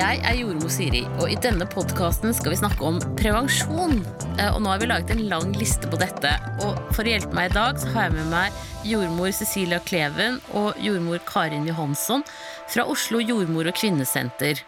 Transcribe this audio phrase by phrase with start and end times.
[0.00, 3.98] Jeg er jordmor Siri, og i denne podkasten skal vi snakke om prevensjon.
[4.38, 6.30] Eh, Og nå har vi laget en lang liste på dette.
[6.64, 8.56] Og for å hjelpe meg i dag, så har jeg med meg
[8.88, 12.24] jordmor Cecilia Kleven og jordmor Karin Johansson
[12.72, 14.62] fra Oslo jordmor- og kvinnesenter.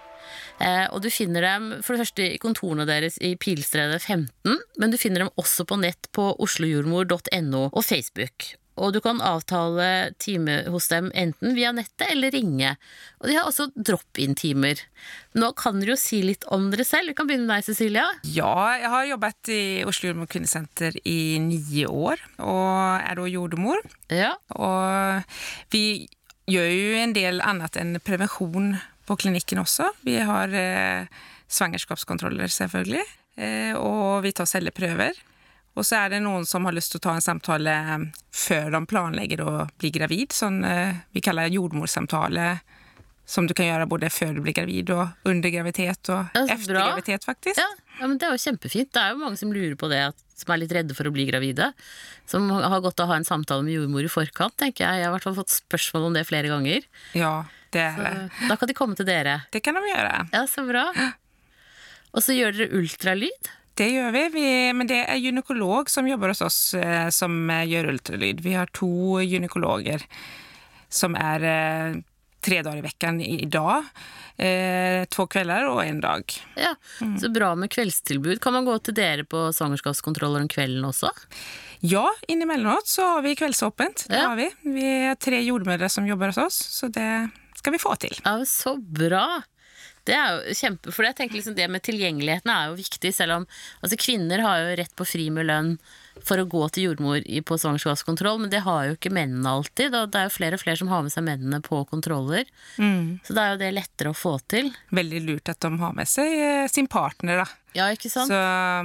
[0.61, 4.93] Eh, og du finner dem for det første i kontorene deres i Pilstredet 15, men
[4.93, 8.53] du finner dem også på nett på oslojordmor.no og Facebook.
[8.81, 12.71] Og du kan avtale time hos dem enten via nettet eller ringe.
[13.21, 14.81] Og de har også drop-in-timer.
[15.37, 17.13] Nå kan dere jo si litt om dere selv.
[17.13, 18.07] Vi kan begynne med deg, Cecilia.
[18.25, 23.85] Ja, jeg har jobbet i Oslo Jordmor kvinnesenter i ni år, og er da jordmor.
[24.13, 25.37] Ja, Og
[25.73, 26.09] vi
[26.51, 28.73] gjør jo en del annet enn prevensjon
[29.07, 29.91] på klinikken også.
[30.07, 31.13] Vi har eh,
[31.53, 33.05] svangerskapskontroller, selvfølgelig,
[33.37, 35.21] eh, og vi tar celleprøver.
[35.73, 37.75] Og så er det noen som har lyst til å ta en samtale
[38.35, 42.59] før de planlegger å bli gravid, sånn eh, vi kaller jordmorsamtale,
[43.25, 47.25] som du kan gjøre både før du blir gravid og under graviditet og etter graviditet,
[47.25, 47.57] faktisk.
[47.57, 47.69] ja,
[48.01, 48.91] ja, men Det er jo kjempefint.
[48.93, 50.03] Det er jo mange som lurer på det,
[50.37, 51.71] som er litt redde for å bli gravide.
[52.29, 55.01] Som har godt av å ha en samtale med jordmor i forkant, tenker jeg.
[55.01, 56.85] Jeg har i hvert fall fått spørsmål om det flere ganger.
[57.17, 57.33] Ja,
[57.73, 58.13] det er det.
[58.51, 59.39] Da kan de komme til dere.
[59.55, 60.15] Det kan de gjøre.
[60.35, 60.85] Ja, så bra.
[62.13, 63.53] Og så gjør dere ultralyd.
[63.79, 64.47] Det gjør vi, vi
[64.77, 68.43] men det er gynekolog som jobber hos oss eh, som eh, gjør ultralyd.
[68.45, 70.05] Vi har to gynekologer
[70.93, 71.95] som er eh,
[72.43, 73.87] tre dager i vekken i dag.
[74.37, 76.35] Eh, två kvelder og en dag.
[76.59, 76.75] Ja,
[77.21, 78.41] Så bra med kveldstilbud.
[78.43, 81.13] Kan man gå til dere på svangerskapskontroller om kvelden også?
[81.87, 84.05] Ja, innimellom så har vi kveldsåpent.
[84.09, 84.29] Det Ja.
[84.29, 84.51] har vi.
[84.65, 88.15] Vi er tre jordmødre som jobber hos oss, så det skal vi få til.
[88.25, 89.43] Ja, Så bra!
[90.09, 93.37] Det er jo kjempe, for jeg tenker liksom det med tilgjengeligheten er jo viktig, selv
[93.37, 93.45] om
[93.81, 95.77] altså kvinner har jo rett på fri med lønn
[96.27, 99.95] for å gå til jordmor på svangerskapskontroll, men det har jo ikke mennene alltid.
[99.97, 102.51] Og det er jo flere og flere som har med seg mennene på kontroller.
[103.25, 104.69] Så det er jo det lettere å få til.
[104.93, 107.49] Veldig lurt at de har med seg eh, sin partner da.
[107.75, 108.29] Ja, ikke sant?
[108.29, 108.39] Så,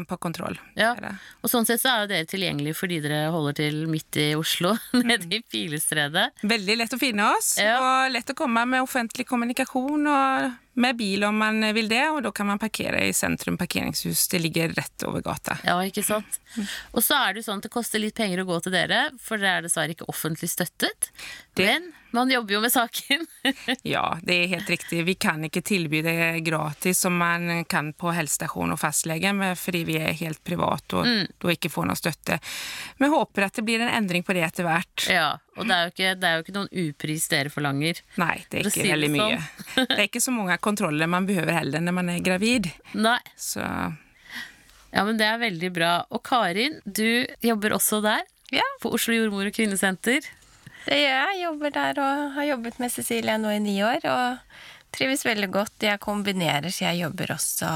[0.07, 0.55] på kontroll.
[0.79, 0.93] Ja.
[0.95, 1.13] Det det.
[1.43, 4.75] Og sånn sett så er jo dere tilgjengelige fordi dere holder til midt i Oslo,
[5.09, 6.29] nede i Pilestredet.
[6.47, 7.75] Veldig lett å finne oss, Ja.
[7.81, 12.19] og lett å komme med offentlig kommunikasjon og med bil om man vil det, og
[12.21, 14.27] da kan man parkere i sentrum parkeringshus.
[14.29, 15.55] Det ligger rett over gata.
[15.65, 16.37] Ja, ikke sant?
[16.93, 19.07] Og så er det jo sånn at det koster litt penger å gå til dere,
[19.19, 21.09] for dere er dessverre ikke offentlig støttet.
[21.57, 23.25] Men man jobber jo med saken.
[23.87, 25.01] Ja, det er helt riktig.
[25.07, 29.97] Vi kan ikke tilby det gratis som man kan på helsestasjon og fastlege, fordi vi
[29.99, 31.07] er helt private og
[31.43, 32.39] da ikke får noe støtte.
[32.99, 35.07] Men håper at det blir en endring på det etter hvert.
[35.11, 38.01] Ja, og det er ikke, det er jo ikke noen upris dere forlanger.
[38.21, 39.37] Nei, det er ikke si veldig mye.
[39.75, 39.87] sånn.
[39.93, 42.69] Det er ikke så mange kontroller man behøver heller når man er gravid.
[42.97, 43.19] Nei.
[43.39, 45.91] Så Ja, men det er veldig bra.
[46.15, 48.23] Og Karin, du jobber også der?
[48.55, 48.63] Ja.
[48.81, 50.23] På Oslo jordmor- og kvinnesenter?
[50.87, 51.39] Det gjør jeg.
[51.43, 54.03] Jobber der og har jobbet med Cecilia nå i ni år.
[54.07, 55.75] Og trives veldig godt.
[55.83, 57.71] Jeg kombinerer, så jeg jobber også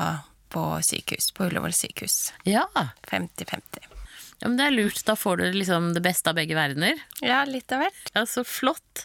[0.52, 1.30] på sykehus.
[1.36, 2.32] På Ullevål sykehus.
[2.48, 2.66] Ja.
[3.12, 3.82] 50-50.
[3.84, 3.88] ja.
[4.42, 5.04] Men det er lurt.
[5.06, 6.98] Da får du liksom det beste av begge verdener.
[7.22, 8.08] Ja, litt av hvert.
[8.16, 9.04] Ja, så flott.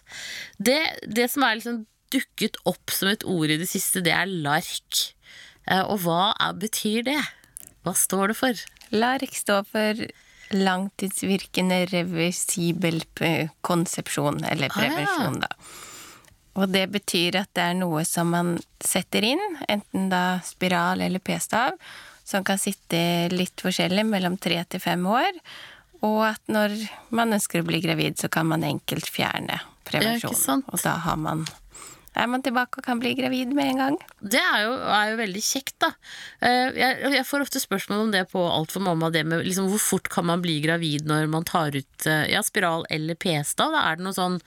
[0.57, 1.83] Det, det som er liksom
[2.15, 5.03] dukket opp som et ord i det siste, det er LARK.
[5.67, 7.19] Eh, Og hva er, betyr det?
[7.85, 8.63] Hva står det for?
[8.95, 10.01] LARK står for
[10.55, 13.03] langtidsvirkende reversibel
[13.67, 14.91] konsepsjon, eller Ah, ja.
[14.91, 15.49] prevensjon, da.
[16.57, 21.19] Og det betyr at det er noe som man setter inn, enten da spiral eller
[21.21, 21.77] p-stav,
[22.25, 25.37] som kan sitte litt forskjellig mellom tre til fem år,
[26.03, 26.75] og at når
[27.11, 30.65] man ønsker å bli gravid, så kan man enkelt fjerne prevensjon.
[30.73, 31.45] Og da har man,
[32.17, 33.97] er man tilbake og kan bli gravid med en gang.
[34.21, 35.91] Det er jo, er jo veldig kjekt, da.
[36.41, 39.69] Eh, Jeg, jeg får ofte spørsmål om det på Alt for mamma, det med liksom,
[39.73, 43.75] hvor fort kan man bli gravid når man tar ut eh, ja, spiral eller p-stav?
[43.77, 44.41] Da er det noe sånn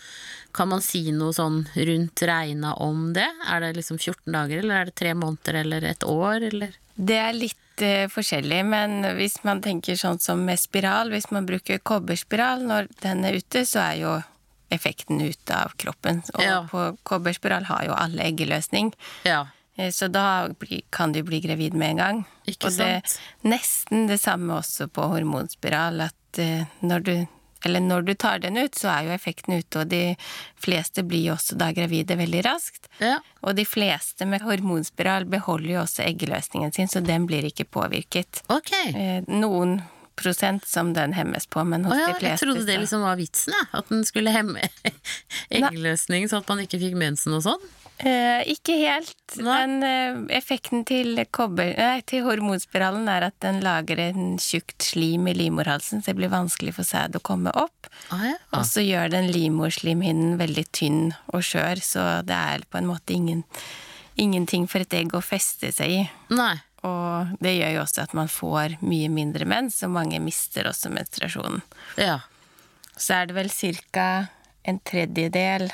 [0.55, 3.27] Kan man si noe sånn rundt regna om det?
[3.47, 6.73] Er det liksom 14 dager, eller er det tre måneder eller et år, eller?
[6.99, 11.47] Det er litt uh, forskjellig, men hvis man tenker sånn som med spiral, hvis man
[11.47, 14.17] bruker kobberspiral når den er ute, så er jo
[14.71, 16.21] effekten ut av kroppen.
[16.35, 16.63] Og Ja.
[16.69, 18.93] på kobberspiral har jo alle eggeløsning.
[19.25, 19.47] Ja.
[19.77, 20.49] Eh, Så da
[20.91, 22.25] kan du bli gravid med en gang.
[22.47, 23.01] Ikke og det er
[23.43, 27.27] nesten det samme også på hormonspiral, at eh, når du
[27.65, 30.15] eller når du tar den ut, så er jo effekten ute, og de
[30.55, 32.87] fleste blir jo også da gravide veldig raskt.
[33.01, 33.17] ja.
[33.43, 38.41] Og de fleste med hormonspiral beholder jo også eggeløsningen sin, så den blir ikke påvirket.
[38.49, 38.71] Ok.
[38.95, 39.81] Eh, Noen
[40.19, 43.55] prosent som den hemmes på, men hos ja, de jeg trodde det liksom var vitsen,
[43.55, 43.69] jeg.
[43.79, 44.69] At den skulle hemme
[45.59, 47.69] eggløsning, sånn at man ikke fikk mensen og sånn.
[47.99, 49.15] Eh, ikke helt.
[49.43, 49.43] Nei.
[49.43, 55.27] Men eh, effekten til, kobber, nei, til hormonspiralen er at den lager en tjukt slim
[55.27, 57.89] i livmorhalsen, så det blir vanskelig for sæd å komme opp.
[58.15, 58.37] Ah, ja.
[58.55, 63.17] Og så gjør den livmorslimhinnen veldig tynn og skjør, så det er på en måte
[63.17, 63.43] ingen,
[64.15, 66.01] ingenting for et egg å feste seg i.
[66.31, 66.55] Nei.
[66.87, 70.91] Og det gjør jo også at man får mye mindre mens, og mange mister også
[70.93, 71.61] menstruasjonen.
[71.99, 72.19] Ja.
[72.95, 74.09] Så er det vel ca.
[74.63, 75.69] en tredjedel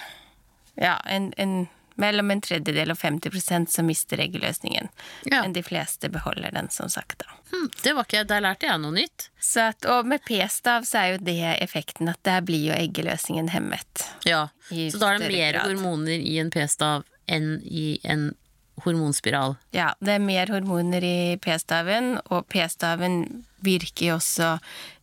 [0.75, 4.90] Ja, en, en, mellom en tredjedel og 50% som mister eggløsningen.
[5.24, 5.42] Ja.
[5.42, 7.19] Men de fleste beholder den, som sagt.
[7.24, 7.31] da.
[7.54, 9.30] Hm, det var ikke, Der lærte jeg noe nytt.
[9.40, 13.50] Så at, og med p-stav så er jo det effekten at der blir jo eggeløsningen
[13.56, 14.04] hemmet.
[14.28, 14.50] Ja.
[14.68, 15.69] Så da er det mer grad.
[15.69, 18.34] hormoner i en p-stav enn i en
[18.83, 19.56] hormonspiral.
[19.75, 23.22] Ja, det er mer hormoner i p-staven, og p-staven
[23.66, 24.56] virker jo også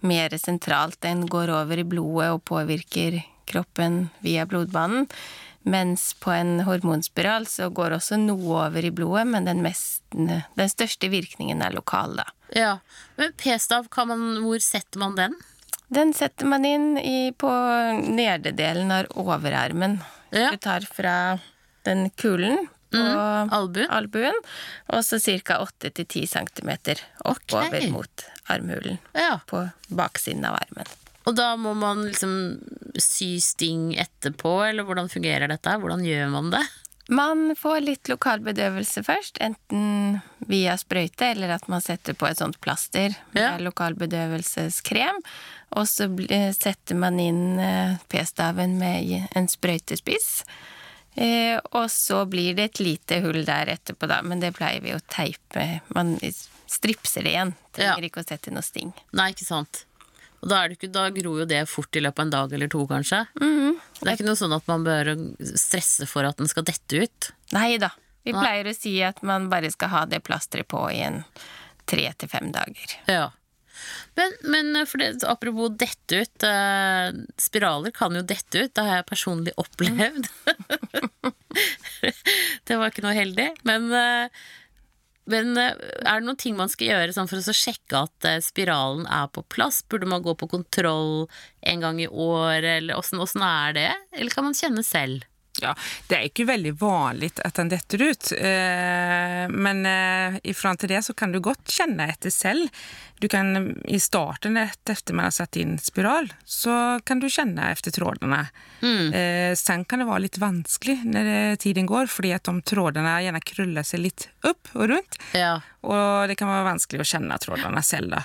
[0.06, 1.00] mer sentralt.
[1.02, 5.08] Den går over i blodet og påvirker kroppen via blodbanen.
[5.62, 10.70] Mens på en hormonspiral så går også noe over i blodet, men den, mest, den
[10.70, 12.26] største virkningen er lokal, da.
[12.52, 12.72] Ja.
[13.16, 15.38] Men p-stav, hvor setter man den?
[15.92, 17.50] Den setter man inn i, på
[18.02, 20.00] nederdelen av overarmen.
[20.32, 20.50] Ja.
[20.50, 21.16] Du tar fra
[21.86, 23.91] den kulen på albuen.
[23.91, 24.41] albuen,
[24.93, 25.61] og så ca.
[25.65, 26.73] 8-10 cm
[27.25, 27.91] oppover okay.
[27.93, 28.99] mot armhulen.
[29.17, 29.39] Ja.
[29.47, 30.91] På baksiden av armen.
[31.25, 32.33] Og da må man liksom
[32.99, 35.77] sy sting etterpå, eller hvordan fungerer dette?
[35.79, 36.65] Hvordan gjør man det?
[37.12, 42.39] Man får litt lokal bedøvelse først, enten via sprøyte eller at man setter på et
[42.39, 43.56] sånt plaster med Ja.
[43.59, 45.19] lokalbedøvelseskrem.
[45.77, 46.06] Og så
[46.55, 50.44] setter man inn eh, p-staven med en sprøytespiss.
[51.17, 54.94] Eh, og så blir det et lite hull der etterpå, da, men det pleier vi
[54.97, 55.81] å teipe.
[55.94, 56.14] Man
[56.67, 57.55] stripser det igjen.
[57.76, 58.09] Trenger Ja.
[58.09, 58.93] ikke å sette noe sting.
[59.12, 59.85] Nei, ikke sant.
[60.43, 62.69] Og da, det ikke, da gror jo det fort i løpet av en dag eller
[62.73, 63.26] to, kanskje.
[63.38, 65.12] Det er ikke noe sånn at man bør
[65.55, 67.29] stresse for at den skal dette ut.
[67.53, 67.93] Nei da.
[68.25, 68.41] Vi Nei.
[68.43, 71.25] pleier å si at man bare skal ha det plasteret på i en
[71.87, 72.97] tre til fem dager.
[73.06, 73.31] Ja.
[74.19, 76.46] Men, men for det, apropos dette ut.
[76.46, 78.73] Eh, spiraler kan jo dette ut.
[78.75, 80.29] Det har jeg personlig opplevd.
[82.69, 83.49] det var ikke noe heldig.
[83.69, 84.44] Men, eh,
[85.32, 88.40] men eh, er det noen ting man skal gjøre sånn for å sjekke at eh,
[88.44, 89.82] spiralen er på plass?
[89.88, 91.29] Burde man gå på kontroll
[91.61, 93.90] en gang i året, eller åssen er det?
[94.12, 95.26] Eller kan man kjenne selv?
[95.62, 95.73] Ja,
[96.11, 100.91] det er ikke veldig vanlig at den detter ut, eh, men eh, i forhold til
[100.91, 102.69] det så kan du godt kjenne etter selv.
[103.23, 103.53] Du kan
[103.87, 108.41] i starten, rett etter man har satt inn spiral, så kan du kjenne etter trådene.
[109.14, 113.12] Eh, sen kan det være litt vanskelig når det, tiden går, fordi at de trådene
[113.23, 115.61] gjerne krøller seg litt opp og rundt, Ja.
[115.87, 118.11] og det kan være vanskelig å kjenne trådene selv.
[118.19, 118.25] Da.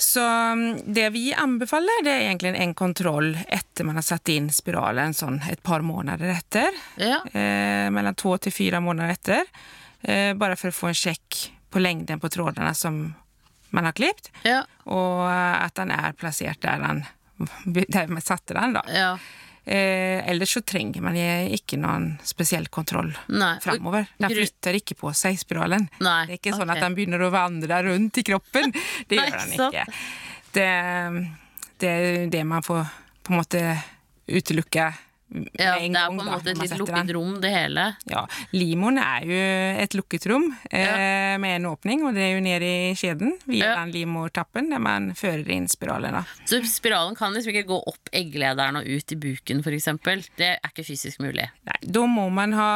[0.00, 4.46] Så mm, det vi anbefaler, det er egentlig en kontroll etter man har satt inn
[4.54, 6.76] spiralen, sånn et par måneder etter.
[6.96, 7.18] Ja.
[7.36, 9.50] Eh, mellom to til fire måneder etter.
[10.00, 13.02] Eh, bare for å få en sjekk på lengden på trådene som
[13.70, 14.64] man har klippet, Ja.
[14.90, 18.72] og at den er plassert der, man satte den.
[18.74, 18.82] Da.
[18.90, 19.12] ja.
[19.70, 23.52] Eh, ellers så trenger man ikke noen spesiell kontroll Nei.
[23.62, 24.08] framover.
[24.18, 25.86] Den flytter ikke på seg, spiralen.
[26.02, 26.80] Nei, Det er ikke sånn okay.
[26.80, 28.74] at den begynner å vandre rundt i kroppen.
[29.10, 29.84] Det gjør den ikke.
[30.50, 30.66] Det,
[31.78, 32.82] det er det man får
[33.22, 33.62] på en måte
[34.26, 34.88] utelukke
[35.30, 35.76] ja.
[35.78, 37.86] Det er på en måte et litt lukket rom, det hele.
[38.10, 38.24] Ja,
[38.56, 39.40] Limoen er jo
[39.84, 43.70] et lukket rom eh, med en åpning, og det er jo nede i skjeden via
[43.70, 43.74] Ja.
[43.84, 46.16] den livmortappen der man fører inn spiralen.
[46.18, 46.24] Da.
[46.48, 50.24] Så spiralen kan liksom ikke gå opp egglederen og ut i buken, eksempel.
[50.36, 51.46] Det er ikke fysisk mulig.
[51.68, 52.70] Nei, da må man ha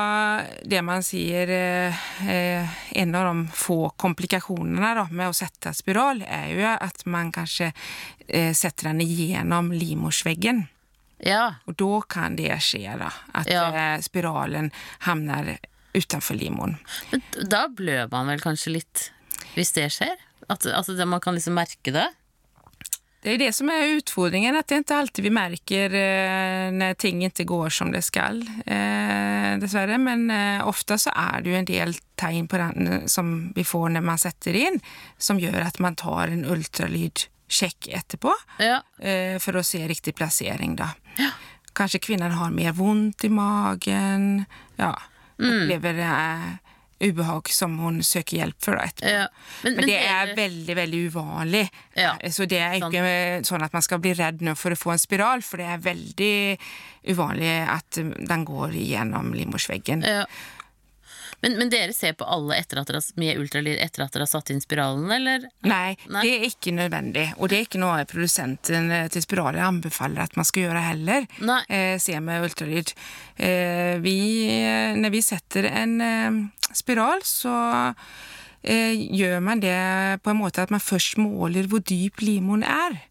[0.64, 6.22] det man sier eh, eh, En av de få komplikasjonene da, med å sette spiral,
[6.22, 7.72] er jo at man kanskje
[8.28, 10.68] eh, setter den igjennom livmorsveggen.
[11.18, 11.54] Ja.
[11.66, 13.10] Og da kan det skje, da.
[13.34, 13.68] At Ja.
[13.94, 15.58] eh, spiralen havner
[15.94, 16.76] utenfor livmoren.
[17.10, 19.10] Men da blør man vel kanskje litt,
[19.54, 20.16] hvis det skjer?
[20.48, 22.08] At, det- man kan liksom merke det?
[23.22, 26.94] Det är det som är utfordringen, att det er inte alltid vi märker eh, när
[26.94, 29.98] ting inte går som det skall, eh, dessvärre.
[29.98, 33.64] Men eh, ofta så är det ju en del tegn på den eh, som vi
[33.64, 34.80] får när man sätter in,
[35.18, 36.44] som gör att man tar en
[37.48, 38.82] ultralydcheck etterpå Ja.
[39.08, 40.90] eh, för att se riktig plassering, da.
[41.16, 41.30] Ja.
[41.72, 44.44] Kanskje kvinnan har mer vondt i magen,
[44.76, 44.98] ja,
[45.38, 48.76] upplever eh, ubehag som hun søker hjelp for.
[48.76, 49.10] Etterpå.
[49.10, 49.28] ja.
[49.62, 51.68] Men, Men det er veldig, veldig uvanlig.
[51.94, 54.92] Ja, så det er ikke sånn at man skal bli redd nå for å få
[54.94, 56.58] en spiral, for det er veldig
[57.10, 60.02] uvanlig at um, den går gjennom livmorsveggen.
[60.02, 60.24] ja.
[61.44, 64.30] Men, men dere ser på alle etter at dere, med ultralyd etter at dere har
[64.30, 65.44] satt inn spiralen, eller?
[65.68, 66.22] Nei, Nei.
[66.24, 67.26] det er ikke nødvendig.
[67.36, 71.28] Og det er ikke noe produsenten eh, til spiraler anbefaler at man skal gjøre heller.
[71.44, 71.60] Nei.
[71.68, 72.94] Eh, se med ultralyd.
[73.36, 74.16] Eh, vi,
[74.56, 76.40] eh, når vi setter en eh,
[76.72, 77.54] spiral, så
[78.64, 79.78] eh, gjør man det
[80.24, 83.02] på en måte at man først måler hvor dyp limoen er.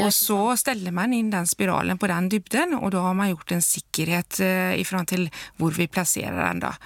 [0.00, 3.56] Og så steller man inn den spiralen på den dybden, og da har man gjort
[3.56, 4.38] en sikkerhet
[4.78, 5.26] i forhold til
[5.58, 6.62] hvor vi plasserer den.
[6.62, 6.76] da.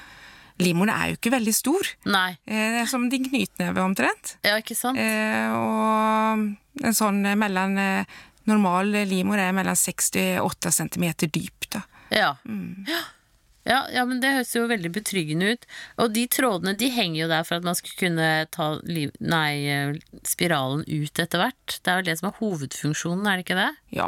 [0.62, 1.90] Livmoren er jo ikke veldig stor.
[2.06, 2.30] Nei.
[2.46, 4.36] Eh, Det er som din knytneve, omtrent.
[4.46, 4.98] Ja, ikke sant?
[4.98, 8.04] Eh, og en sånn eh, mellom eh,
[8.48, 11.68] Normal livmor er mellom 6 til 8 cm dyp.
[11.70, 11.82] da.
[12.10, 12.30] Ja.
[12.48, 12.86] Mm.
[12.88, 13.02] Ja.
[13.68, 15.66] Ja, ja, men det høres jo veldig betryggende ut.
[16.00, 19.98] Og de trådene de henger jo der for at man skulle kunne ta liv, nei,
[20.26, 21.76] spiralen ut etter hvert.
[21.84, 23.68] Det er vel det som er hovedfunksjonen, er det ikke det?
[23.98, 24.06] Ja,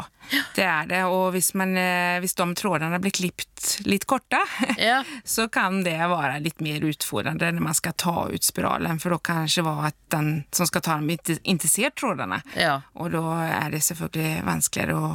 [0.57, 1.03] det er det.
[1.05, 4.41] Og hvis, man, eh, hvis de trådene blir klippet litt korte,
[4.81, 5.03] Ja.
[5.25, 9.01] så kan det være litt mer utfordrende når man skal ta ut spiralen.
[9.03, 12.41] For da kanskje være at den som skal ta dem, ikke, ikke ser trådene.
[12.57, 12.81] ja.
[12.97, 15.13] Og da er det selvfølgelig vanskeligere å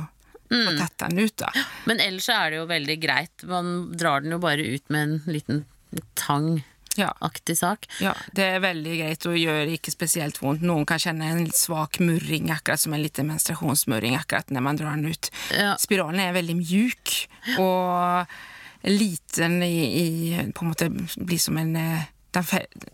[0.50, 1.36] få tatt den ut.
[1.38, 1.52] da.
[1.86, 3.44] Men ellers er det jo veldig greit.
[3.50, 5.66] Man drar den jo bare ut med en liten
[6.16, 6.64] tangaktig
[6.98, 7.14] Ja.
[7.56, 7.86] sak.
[8.02, 10.64] Ja, det er veldig greit og gjør ikke spesielt vondt.
[10.66, 14.96] Noen kan kjenne en svak murring, akkurat som en liten menstruasjonsmurring akkurat når man drar
[14.96, 15.30] den ut.
[15.54, 15.76] Ja.
[15.78, 17.14] Spiralen er veldig mjuk
[17.60, 18.26] og
[18.88, 22.06] liten i, i På en måte blir som en eh,
[22.36, 22.44] de,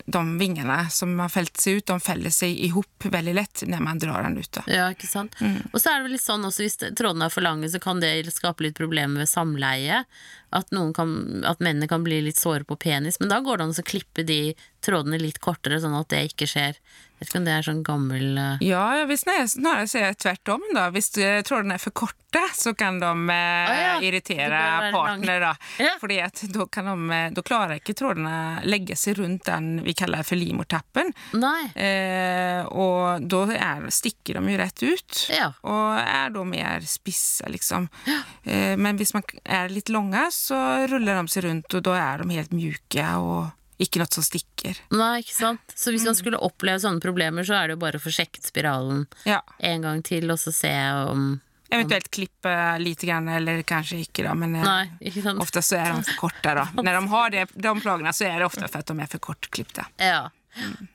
[0.06, 3.84] de vingene som har felt seg ut, de feller seg i hop veldig lett når
[3.84, 4.52] man drar den ut.
[4.56, 4.63] da.
[4.72, 5.36] Ja, ikke sant?
[5.72, 8.04] Og så er det vel litt sånn også hvis trådene er for lange, så kan
[8.04, 10.04] det skape litt problemer ved samleie.
[10.54, 11.16] At, kan,
[11.50, 13.18] at mennene kan bli litt såre på penis.
[13.20, 14.42] Men da går det an å klippe de
[14.84, 16.78] trådene litt kortere, sånn at det ikke skjer.
[17.13, 20.18] Jeg vet ikke om det er sånn gammel eh, Ja, jeg vil snarere, sier jeg
[20.20, 20.63] tvert om.
[20.75, 20.90] da.
[20.92, 23.94] Hvis eh, trådene er for korte, så kan de eh, Ah, ja.
[24.04, 24.60] irritere
[24.92, 25.40] partner.
[25.46, 25.52] da.
[25.80, 25.94] Ja.
[26.02, 28.34] Fordi at da, kan de, eh, da klarer ikke trådene
[28.68, 31.13] legge seg rundt den vi kaller for limortappen.
[31.40, 31.70] Nei.
[31.80, 35.54] Eh, og da er, stikker de jo rett ut, Ja.
[35.63, 37.88] og er da mer spisse, liksom.
[38.44, 40.60] Eh, men hvis man er litt lange, så
[40.92, 43.52] ruller de seg rundt, og da er de helt mjuke og
[43.86, 44.80] ikke noe som stikker.
[44.96, 45.74] Nei, ikke sant?
[45.78, 48.48] Så hvis man skulle oppleve sånne problemer, så er det jo bare å få sjekket
[48.50, 49.42] spiralen Ja.
[49.60, 50.74] en gang til, og så se
[51.10, 51.34] om
[51.74, 54.36] Eventuelt klippe lite grann, eller kanskje ikke, da.
[54.38, 56.52] Men eh, Nei, ikke ofte så er de for korte.
[56.60, 56.68] da.
[56.78, 59.24] Når de har det, de plagene, så er det ofte for at de er for
[59.32, 59.86] kortklipte.
[59.98, 60.20] Ja.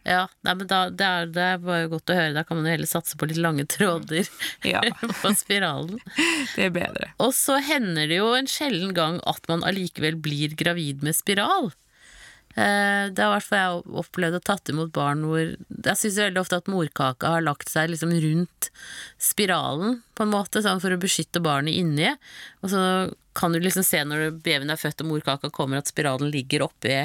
[0.07, 0.21] ja.
[0.47, 2.31] Nei, men da, det, er, det er bare godt å høre.
[2.37, 4.23] Da kan man jo heller satse på litt lange tråder
[4.75, 4.85] Ja.
[5.25, 5.99] på spiralen.
[6.55, 7.11] Det er bedre.
[7.27, 11.73] Og så hender det jo en sjelden gang at man allikevel blir gravid med spiral.
[12.57, 16.19] Eh, Det har i hvert fall jeg opplevd og tatt imot barn hvor Jeg syns
[16.19, 18.71] veldig ofte at morkaka har lagt seg liksom rundt
[19.21, 22.11] spiralen, på en måte, sånn for å beskytte barnet inni.
[22.63, 22.83] Og så
[23.39, 26.97] kan du liksom se når babyen er født og morkaka kommer, at spiralen ligger oppi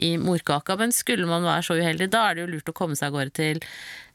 [0.00, 0.78] i morkaka.
[0.80, 3.18] Men skulle man være så uheldig, da er det jo lurt å komme seg av
[3.18, 3.60] gårde til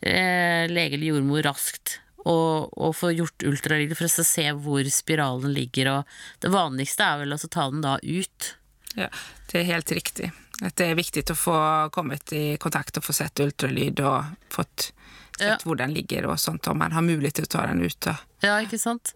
[0.01, 5.53] eh, lege eller jordmor raskt og, og få gjort ultralyd for å se hvor spiralen
[5.55, 5.93] ligger.
[5.93, 8.53] Og det vanligste er vel å ta den da ut.
[8.97, 9.09] Ja,
[9.51, 10.31] det er helt riktig.
[10.61, 11.57] At det er viktig å få
[11.95, 14.89] kommet i kontakt og få sett ultralyd og fått
[15.39, 15.57] sett Ja.
[15.63, 18.05] hvor den ligger og sånt, om man har mulighet til å ta den ut.
[18.43, 19.13] Ja, ikke sant?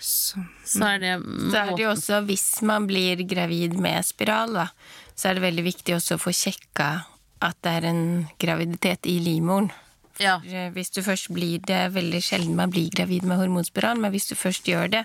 [0.00, 4.52] Så, Så er det Så er det jo også, hvis man blir gravid med spiral,
[4.52, 4.66] da,
[5.14, 7.04] så er det veldig viktig også å få sjekka
[7.40, 9.70] at det er en graviditet i livmoren.
[10.18, 10.40] Ja.
[10.74, 14.28] Hvis du først blir det, er veldig sjelden man blir gravid med hormonspiral, men hvis
[14.28, 15.04] du først gjør det,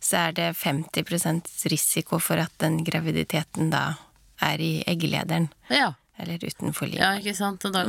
[0.00, 3.96] så er det 50% risiko for at den graviditeten da
[4.42, 5.92] er i egglederen, ja.
[6.18, 7.00] eller utenfor livet.
[7.02, 7.64] Ja, ikke sant?
[7.64, 7.84] Og da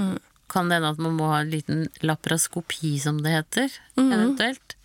[0.48, 4.77] kan det hende at man må ha en liten lapraskopi, som det heter, eventuelt.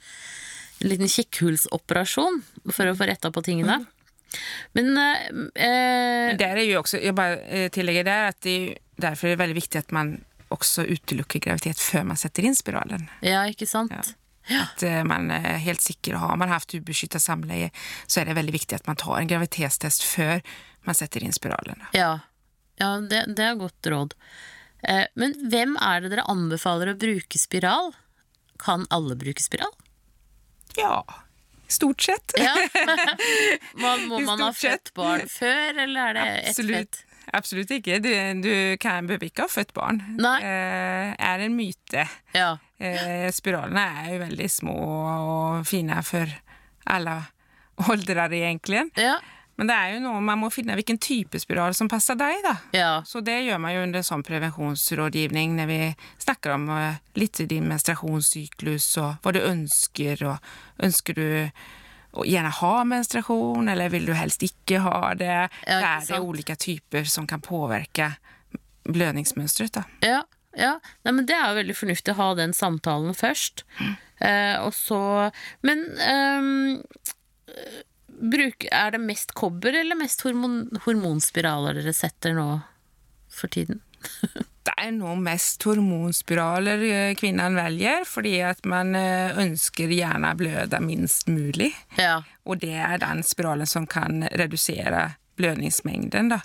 [0.83, 2.41] En liten kikkhullsoperasjon
[2.73, 3.79] for å få retta på tingene.
[4.75, 5.29] Men eh,
[5.67, 9.37] eh, Der er jo også, jeg bare eh, tillegger der at det, er- derfor er
[9.37, 10.17] det veldig viktig at man
[10.53, 13.07] også utelukker graviditet før man setter inn spiralen.
[13.25, 13.93] Ja, ikke sant?
[14.51, 17.71] At eh, man er helt sikker, har man haft ubeskyttet samleie,
[18.11, 20.41] så er det veldig viktig at man tar en graviditetstest før
[20.87, 21.83] man setter inn spiralen.
[21.97, 22.19] Ja,
[22.81, 24.17] ja det, det er godt råd.
[24.83, 27.93] Eh, men hvem er det dere anbefaler å bruke spiral?
[28.63, 29.73] Kan alle bruke spiral?
[30.79, 31.03] Ja,
[31.69, 32.35] stort sett.
[32.41, 32.55] Ja.
[33.83, 36.97] Man, må man ha født barn før, eller er det ett Absolutt.
[36.97, 37.09] fett?
[37.33, 37.99] Absolutt ikke.
[38.03, 38.11] Du,
[38.43, 40.01] du kan behøver ikke ha født barn.
[40.21, 40.37] Nei.
[40.43, 42.07] Eh, er en myte.
[42.35, 42.57] Ja.
[42.83, 46.33] Eh, spiralene er jo veldig små og fine for
[46.93, 47.19] alle
[47.93, 48.89] aldre, egentlig.
[48.99, 49.17] Ja.
[49.61, 52.55] Men det er jo noe man må finne hvilken type spiral som passer deg, da.
[52.77, 52.93] ja.
[53.07, 55.79] Så det gjør man jo under sånn prevensjonsrådgivning når vi
[56.25, 61.27] snakker om uh, litt din menstruasjonssyklus og hva du ønsker, og ønsker du
[62.13, 65.33] å gjerne ha menstruasjon, eller vil du helst ikke ha det?
[65.33, 68.15] Ja, ikke det er det ulike typer som kan påvirke
[68.89, 69.85] blødningsmønsteret, da.
[70.05, 70.23] Ja,
[70.59, 70.75] ja.
[71.07, 73.65] Nei, men det er jo veldig fornuftig å ha den samtalen først.
[74.23, 75.31] Eh, og så
[75.65, 76.83] Men ehm,
[78.23, 82.49] bruk, er det mest kobber eller mest hormon, hormonspiraler dere setter nå
[83.33, 83.83] for tiden?
[84.63, 90.39] Det er nå mest hormonspiraler eh, kvinnen velger, fordi at man eh, ønsker gjerne å
[90.39, 91.73] bløde minst mulig.
[91.99, 92.21] Ja.
[92.47, 96.31] Og det er den spiralen som kan redusere blødningsmengden.
[96.31, 96.39] Da.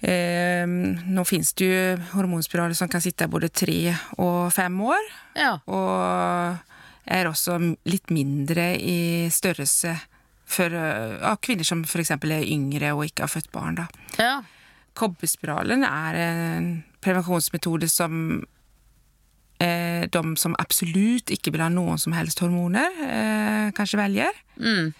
[0.00, 5.12] Eh, nå finnes det jo hormonspiraler som kan sitte både tre og fem år.
[5.36, 5.52] Ja.
[5.68, 6.64] Og
[7.06, 9.98] er også litt mindre i størrelse
[10.46, 12.12] for eh, ja, kvinner som f.eks.
[12.16, 13.80] er yngre og ikke har født barn.
[13.80, 13.88] Da.
[14.20, 14.36] ja.
[14.96, 16.68] Kobberspiralen er en
[17.04, 18.38] prevensjonsmetode som
[19.60, 24.40] eh, de som absolutt ikke vil ha noen som helst hormoner, eh, kanskje velger.
[24.56, 24.94] Mm.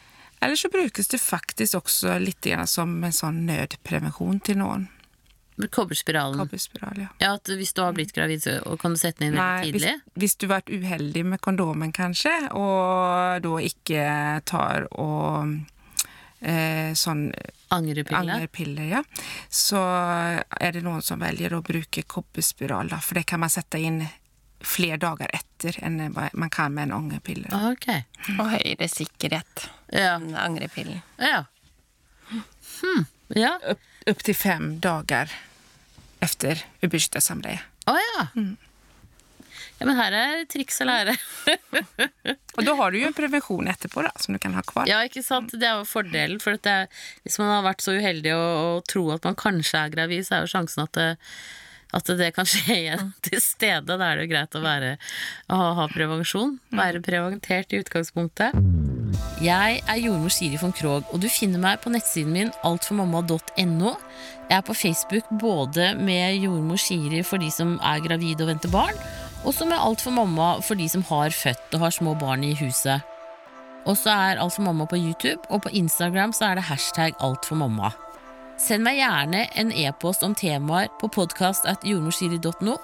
[0.45, 4.85] Eller så brukes det faktisk også litt som en sånn nødprevensjon til noen.
[5.57, 6.37] Kobberspiralen.
[6.39, 7.09] Kobberspiral, ja.
[7.23, 9.71] Ja, at hvis du har blitt gravid, så kan du sette den inn veldig Nei,
[9.73, 10.19] hvis, tidlig?
[10.21, 14.05] hvis du har vært uheldig med kondomen, kanskje, og da ikke
[14.45, 15.57] tar og
[16.41, 17.31] eh, sånn
[17.73, 18.85] Angrepiller?
[18.87, 19.01] ja,
[19.49, 19.81] så
[20.61, 24.03] er det noen som velger å bruke kobberspiral, da, for det kan man sette inn
[24.67, 27.49] flere dager etter enn man kan med en angrepille.
[27.53, 27.89] Ah, Ok.
[28.39, 30.17] Og høyere sikkerhet Ja.
[30.17, 31.03] enn angrepillen.
[31.19, 31.45] Ja.
[32.31, 33.05] Hm.
[33.37, 33.59] Ja.
[34.07, 35.33] Upp, till fem dager
[36.21, 37.61] efter ubeskyttet samleie.
[37.87, 38.27] Å ja.
[39.79, 41.17] Ja, men her er triks å lære.
[42.57, 44.89] Og da har du jo en prevensjon etterpå da, som du kan ha kvar.
[44.89, 45.53] Ja, ikke sant?
[45.53, 46.41] Det er jo fordelen.
[46.41, 46.89] For er,
[47.27, 50.39] hvis man har vært så uheldig å, å tro at man kanskje er gravid, så
[50.39, 51.11] er jo sjansen at det,
[51.99, 53.99] at det kan skje igjen til stede.
[53.99, 54.97] Da er det jo greit å være,
[55.51, 56.57] å ha, ha prevensjon.
[56.73, 58.57] Være preventert i utgangspunktet.
[59.43, 63.93] Jeg er jordmor Siri von Krogh, og du finner meg på nettsiden min altformamma.no.
[64.47, 68.73] Jeg er på Facebook både med jordmor Siri for de som er gravide og venter
[68.73, 68.97] barn,
[69.45, 72.45] og så med Alt for mamma for de som har født og har små barn
[72.45, 73.05] i huset.
[73.87, 77.15] Og så er Alt for mamma på YouTube, og på Instagram så er det hashtag
[77.21, 77.93] Alt for mamma.
[78.57, 82.77] Send meg gjerne en e-post om temaer på podkast.jordmorsiri.no.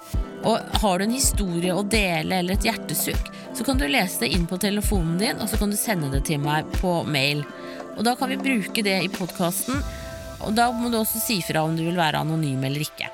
[0.45, 4.29] Og har du en historie å dele eller et hjertesukk, så kan du lese det
[4.35, 7.41] inn på telefonen din, og så kan du sende det til meg på mail.
[7.95, 9.81] Og da kan vi bruke det i podkasten,
[10.45, 13.09] og da må du også si fra om du vil være anonym eller ikke.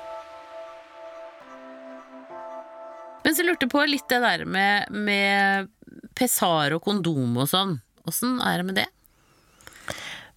[3.24, 5.72] Men så lurte jeg på litt det der med, med
[6.18, 7.78] pessar og kondom og sånn.
[8.08, 8.90] Åssen er det med det?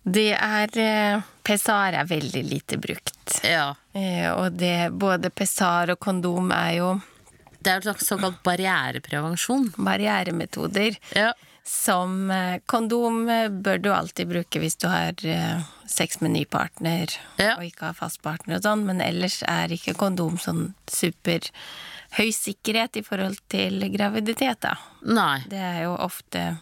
[0.03, 3.37] Det er eh, Pessar er veldig lite brukt.
[3.43, 3.73] Ja.
[3.95, 6.89] Eh, og det, både pessar og kondom er jo
[7.63, 9.69] Det er jo såkalt barriereprevensjon.
[9.77, 10.97] barrieremetoder.
[11.15, 11.31] Ja.
[11.63, 13.25] Som eh, kondom
[13.63, 15.15] bør du alltid bruke hvis du har
[15.87, 17.07] sex med ny partner
[17.39, 17.55] Ja.
[17.57, 21.39] og ikke har fast partner og sånn, men ellers er ikke kondom sånn super
[22.17, 24.75] høy sikkerhet i forhold til graviditet, da.
[25.07, 25.43] Nei.
[25.49, 26.57] Det er jo ofte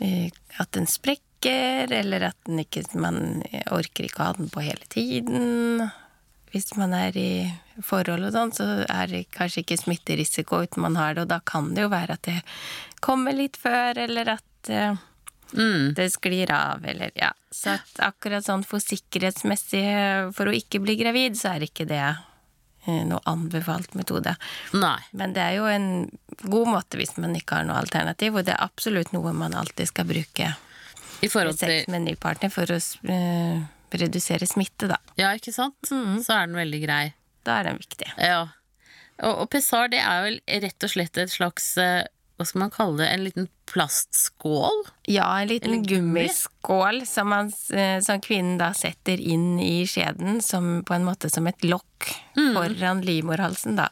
[0.00, 5.88] at den sprekker, eller at ikke, man orker ikke å ha den på hele tiden.
[6.50, 7.30] Hvis man er i
[7.86, 11.38] forhold og sånn, så er det kanskje ikke smitterisiko uten man har det, og da
[11.46, 12.40] kan det jo være at det
[13.00, 14.98] kommer litt før, eller at eh,
[15.50, 15.94] Mm.
[15.94, 17.32] det sklir av, eller ja.
[17.50, 19.82] Så at akkurat sånn for sikkerhetsmessig,
[20.36, 24.36] for å ikke bli gravid, så er ikke det eh, noe anbefalt metode.
[24.78, 24.98] Nei.
[25.10, 25.88] Men det er jo en
[26.44, 29.90] god måte hvis man ikke har noe alternativ, og det er absolutt noe man alltid
[29.90, 30.52] skal bruke
[31.20, 31.72] I forhold til...
[31.80, 33.64] sex med en ny partner for å uh,
[34.00, 35.00] redusere smitte, da.
[35.20, 35.78] Ja, ikke sant?
[35.86, 37.02] Så er den veldig grei.
[37.46, 38.08] Da er den viktig.
[38.20, 38.46] Ja.
[39.20, 42.02] Og, og pessar, det er vel rett og slett et slags uh,
[42.40, 43.08] Hva skal man kalle det?
[43.12, 44.86] En liten plastskål?
[45.12, 50.80] Ja, en liten gummiskål som, man, eh, som kvinnen da setter inn i skjeden som,
[50.86, 53.90] på en måte som et lokk foran livmorhalsen, da.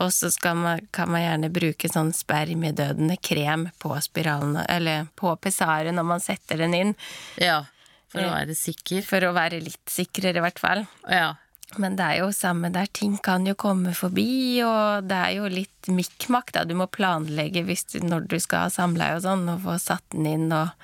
[0.00, 5.94] Og så man, kan man gjerne bruke sånn spermiedødende krem på spiralen, eller på pessaret
[5.94, 6.94] når man setter den inn,
[7.36, 7.64] Ja.
[8.12, 9.00] For å være sikker.
[9.08, 10.86] for å være litt sikrere i hvert fall.
[11.08, 11.36] Ja.
[11.80, 15.48] Men det er jo samme der, ting kan jo komme forbi, og det er jo
[15.48, 16.64] litt mikk-makk, da.
[16.68, 20.04] Du må planlegge hvis du, når du skal ha samleie og sånn, og få satt
[20.12, 20.74] den inn og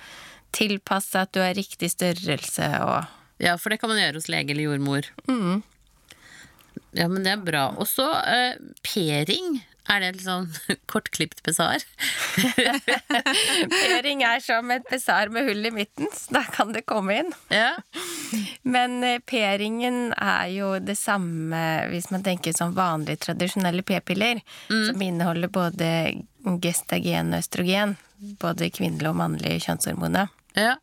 [0.57, 3.05] tilpasse at du har riktig størrelse og
[3.39, 5.07] ja, for det kan man gjøre hos lege eller jordmor.
[6.97, 7.65] Ja, men det er bra.
[7.79, 9.59] Og så eh, pering.
[9.89, 10.49] Er det litt sånn
[10.93, 11.81] kortklipt pessar?
[13.73, 17.31] Pering er som et besar med hull i midten, så da kan det komme inn.
[17.53, 17.71] Ja.
[18.69, 25.01] Men eh, peringen er jo det samme hvis man tenker som vanlige tradisjonelle p-piller, som
[25.05, 25.89] inneholder både
[26.65, 27.97] gestagen og østrogen,
[28.43, 30.29] både kvinnelige og mannlige kjønnshormoner.
[30.59, 30.77] ja.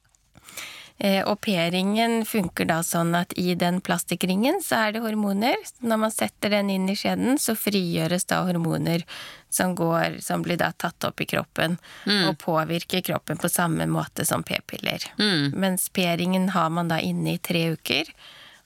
[0.98, 5.58] Eh, Og P-ringen funker da sånn at i den plastikkringen så er det hormoner.
[5.84, 9.04] Når man setter den inn i skjeden, så frigjøres da hormoner
[9.52, 11.76] som, går, som blir da tatt opp i kroppen
[12.30, 15.04] og påvirker kroppen på samme måte som p-piller.
[15.56, 18.08] Mens P-ringen har man da inne i tre uker,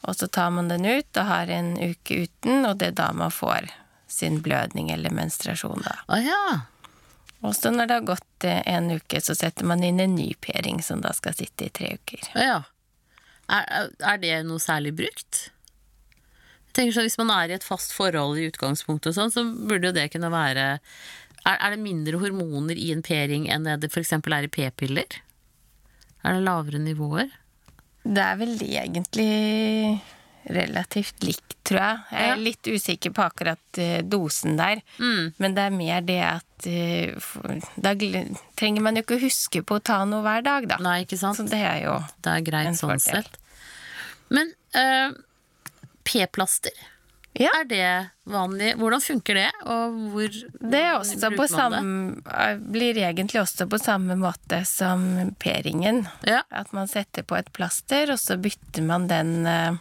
[0.06, 3.10] og så tar man den ut og har en uke uten, og det er da
[3.13, 3.68] man får
[4.08, 5.98] sin blødning eller menstruasjon da.
[6.08, 6.62] Oh, ja.
[7.42, 10.34] Og så når det har gått eh, en uke, så setter man inn en ny
[10.41, 12.28] p-ring som da skal sitte i tre uker.
[12.39, 12.60] Ja.
[13.49, 15.47] Er, er det noe særlig brukt?
[16.69, 19.43] Jeg tenker sånn, Hvis man er i et fast forhold i utgangspunktet, og sånn, så
[19.43, 20.67] burde jo det kunne være
[21.47, 24.13] Er, er det mindre hormoner i en p-ring enn det det f.eks.
[24.19, 25.19] er i p-piller?
[26.21, 27.32] Er det lavere nivåer?
[28.04, 29.30] Det er vel egentlig
[30.50, 32.00] relativt likt, tror jeg.
[32.12, 34.82] Jeg er litt usikker på akkurat eh, dosen der.
[34.98, 35.32] Mm.
[35.38, 37.94] Men det er mer det at uh, Da
[38.60, 40.78] trenger man jo ikke huske på å ta noe hver dag, da.
[40.84, 41.38] Nei, ikke sant?
[41.40, 43.24] Så det er jo Det er greit En sånn fordel.
[43.24, 43.38] sett.
[44.34, 45.14] Men uh,
[46.10, 46.74] p-plaster,
[47.40, 47.52] Ja.
[47.62, 48.74] er det vanlig?
[48.82, 50.30] Hvordan funker det, og hvor
[50.74, 51.82] Det er også på samme
[52.74, 56.08] Blir egentlig også på samme måte som p-ringen.
[56.28, 56.42] Ja.
[56.52, 59.78] At man setter på et plaster, og så bytter man den eh,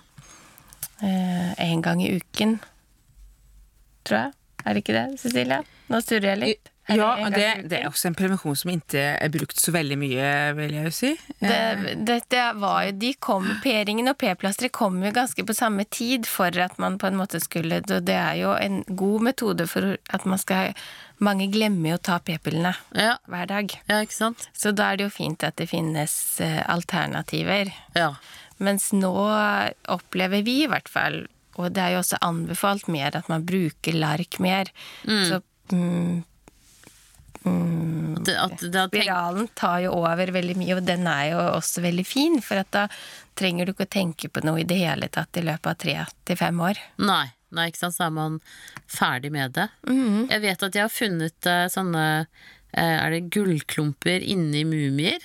[1.03, 2.59] eh, en gang i uken.
[4.05, 4.35] Tror jeg.
[4.67, 5.63] Er det ikke det, Cecilia?
[5.89, 6.73] Nå surrer jeg litt.
[6.89, 10.29] Er Ja, det, det er også en prevensjon som ikke er brukt så veldig mye,
[10.57, 11.11] vil jeg jo si.
[11.37, 15.57] Eh, det, det, det var jo, de kom, P-ringen og P-plasteret kom jo ganske på
[15.57, 19.67] samme tid for at man på en måte skulle Det er jo en god metode
[19.69, 20.73] for at man skal
[21.21, 23.17] Mange glemmer jo å ta p-pillene Ja.
[23.29, 23.73] hver dag.
[23.91, 24.49] ja, ikke sant?
[24.57, 27.73] Så da er det jo fint at det finnes eh, alternativer.
[27.99, 28.13] Ja.
[28.59, 29.13] Mens nå
[29.95, 31.27] opplever vi i hvert fall,
[31.59, 34.71] og det er jo også anbefalt mer, at man bruker lark mer.
[35.07, 35.41] Så
[35.73, 36.25] mm,
[37.49, 41.81] At, at, at tenkt, spiralen tar jo over veldig mye, og den er jo også
[41.85, 42.87] veldig fin, for at da
[43.39, 45.97] trenger du ikke å tenke på noe i det hele tatt i løpet av tre
[46.27, 46.81] til fem år.
[46.99, 47.97] nei, nei, ikke sant?
[47.97, 48.41] Så er man
[48.91, 49.69] ferdig med det.
[49.89, 50.27] Mhm.
[50.35, 52.05] Jeg vet at jeg har funnet eh, sånne
[52.75, 55.23] eh, Er det gullklumper inni mumier?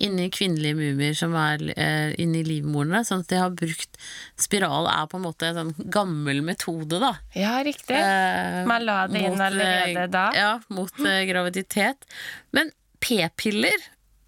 [0.00, 3.02] Inni kvinnelige mumier som er eh, inni livmorene.
[3.04, 3.98] Sånn at de har brukt
[4.40, 7.14] Spiral er på en måte en sånn gammel metode, da.
[7.36, 7.98] Ja, riktig.
[8.00, 10.26] Eh, Man la det inn mot, allerede eh, da.
[10.36, 12.08] Ja, mot eh, graviditet.
[12.56, 12.72] Men
[13.04, 13.76] p-piller,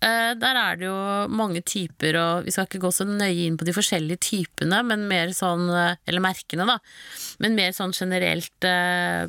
[0.04, 0.98] eh, der er det jo
[1.32, 5.08] mange typer, og vi skal ikke gå så nøye inn på de forskjellige typene, men
[5.08, 6.76] mer sånn eh, Eller merkene, da.
[7.40, 9.24] Men mer sånn generelt eh,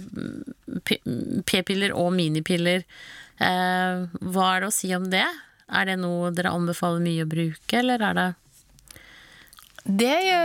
[1.48, 2.84] p-piller og minipiller.
[3.40, 5.26] Eh, hva er det å si om det?
[5.74, 8.30] Er det noe dere anbefaler mye å bruke, eller er det
[9.84, 10.44] Det er jo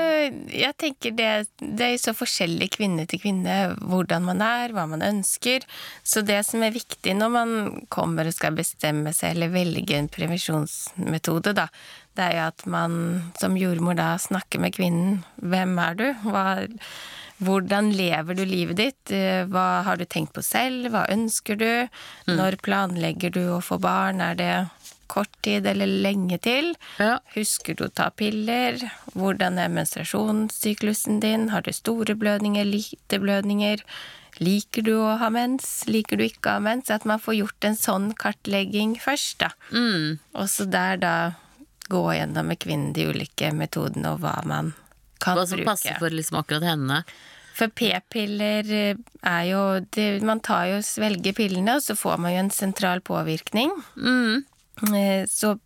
[0.50, 1.28] Jeg tenker det,
[1.60, 5.62] det er jo så forskjellig kvinne til kvinne hvordan man er, hva man ønsker.
[6.02, 7.52] Så det som er viktig når man
[7.94, 11.68] kommer og skal bestemme seg eller velge en prevensjonsmetode, da,
[12.18, 12.98] det er jo at man
[13.38, 15.22] som jordmor da snakker med kvinnen.
[15.38, 16.06] Hvem er du?
[16.26, 16.44] Hva,
[17.38, 19.12] hvordan lever du livet ditt?
[19.14, 20.90] Eh, Hva har du tenkt på selv?
[20.90, 21.70] Hva ønsker du?
[22.26, 24.18] Når planlegger du å få barn?
[24.24, 24.50] Er det
[25.10, 26.74] kort tid eller lenge til?
[27.00, 27.18] Ja.
[27.34, 28.78] Husker du å ta piller?
[29.16, 31.48] Hvordan er menstruasjonssyklusen din?
[31.52, 33.82] Har du store blødninger, lite blødninger?
[34.38, 35.66] Liker du å ha mens?
[35.90, 36.90] Liker du ikke å ha mens?
[36.94, 39.50] At man får gjort en sånn kartlegging først, da.
[39.72, 41.14] mm, Og så der da
[41.88, 44.74] gå gjennom med kvinnen de ulike metodene og hva man
[45.18, 45.40] kan bruke.
[45.40, 45.70] Hva som bruke.
[45.72, 47.02] passer for liksom akkurat henne?
[47.58, 49.62] For p-piller eh, er jo
[49.96, 53.72] det, Man tar jo svelger pillene, og så får man jo en sentral påvirkning.
[53.96, 54.44] Mm.
[54.94, 55.58] Eh, Så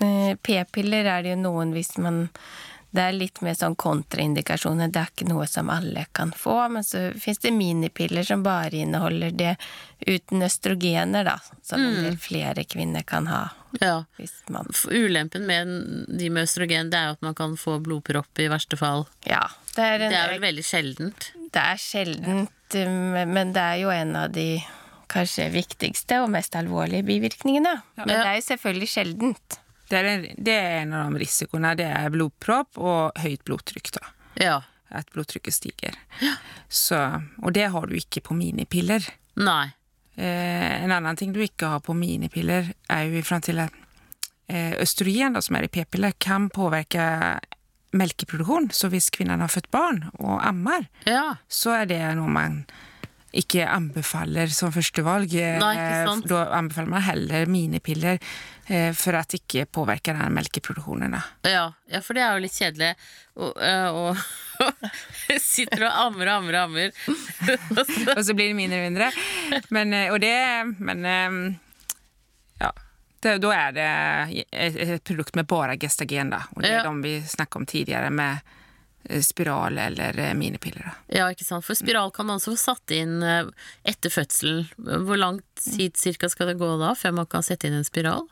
[0.00, 2.28] eh, p-piller er det jo noen hvis man
[2.90, 4.88] Det er litt mer sånn kontraindikasjoner.
[4.88, 6.54] Det er ikke noe som alle kan få.
[6.72, 9.50] Men så fins det minipiller som bare inneholder det
[10.06, 11.34] uten østrogener, da.
[11.62, 13.42] Som en del flere kvinner kan ha.
[13.82, 14.04] Ja.
[14.48, 15.68] Man Ulempen med
[16.18, 19.04] de med østrogen, det er jo at man kan få blodpropp i verste fall.
[19.28, 19.44] Ja.
[19.76, 21.28] Det er, en, Det er vel veldig sjeldent.
[21.52, 24.48] det er sjeldent, eh, men det er jo en av de
[25.08, 27.74] kanskje viktigste og mest alvorlige bivirkningene.
[28.00, 29.58] Men det er jo selvfølgelig sjeldent.
[29.88, 31.70] Det er, en, det er en av de risikoene.
[31.78, 33.90] Det er blodpropp og høyt blodtrykk.
[33.96, 34.02] da.
[34.42, 34.56] Ja.
[34.92, 35.96] At blodtrykket stiger.
[36.68, 36.98] Så,
[37.42, 39.04] og det har du ikke på minipiller.
[39.40, 39.70] Nei.
[40.16, 43.72] Eh, en annen ting du ikke har på minipiller, er jo i forhold til at
[44.48, 47.04] eh, østrogen, da, som er i p-piller, kan påvirke
[47.96, 48.68] melkeproduksjon.
[48.74, 51.36] Så hvis kvinnen har født barn og ammer, Ja.
[51.48, 52.64] så er det noe man
[53.36, 55.34] ikke anbefaler som førstevalg.
[55.36, 55.58] Eh.
[55.60, 58.16] Da anbefaler man heller minipiller
[58.68, 61.16] eh, for at det ikke påvirker den melkeproduksjonen.
[61.44, 62.94] Ja, ja, for det er jo litt kjedelig.
[63.38, 64.16] Og, øh, og
[65.44, 66.92] sitter og ammer og ammer og ammer.
[68.16, 69.10] Og så- blir det mindre og mindre.
[69.70, 70.34] Men, eh, og det,
[70.80, 71.40] men eh,
[72.64, 72.72] ja.
[73.18, 76.44] Det, da er det et, produkt med bare gestagen, da.
[76.54, 76.90] Og det er Ja.
[76.92, 78.54] de vi snakket om tidligere, med eh,
[79.24, 80.92] spiral eller eh, minipiller.
[81.12, 81.64] ja, ikke sant.
[81.66, 83.50] For spiral kan man også få satt inn øh,
[83.88, 84.66] etter fødselen.
[84.76, 88.26] Hvor lang tid cirka skal det gå da, før man kan sette inn en spiral?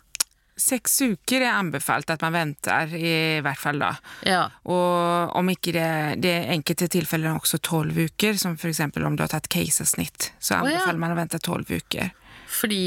[0.57, 3.91] Seks uker er anbefalt at man venter, i hvert fall da.
[4.25, 4.47] Ja.
[4.65, 5.89] Og om ikke det,
[6.25, 10.57] det er enkelte tilfeller også tolv uker, som eksempel om du har tatt keisersnitt, så
[10.57, 10.79] Å, ja.
[10.79, 12.09] anbefaler man å vente tolv uker.
[12.49, 12.81] Fordi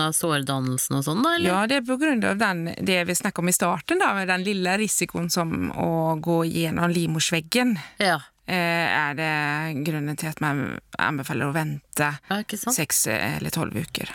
[0.00, 1.34] av sårdannelsen og sånn, da?
[1.36, 1.50] Eller?
[1.50, 2.38] Ja, det er av
[2.86, 6.90] det vi snakket om i starten, da, med den lille risikoen som å gå gjennom
[6.90, 7.76] livmorsveggen.
[7.98, 8.20] Ja.
[8.46, 14.10] eh, er det grunnen til at man anbefaler å vente Ja, seks eller tolv uker.